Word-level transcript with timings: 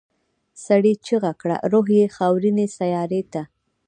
سړي 0.65 0.93
چيغه 1.05 1.31
کړه 1.41 1.57
روح 1.71 1.87
یې 1.97 2.05
خاورینې 2.15 2.65
سیارې 2.77 3.21
ته. 3.31 3.41